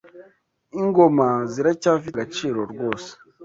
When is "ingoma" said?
0.81-1.27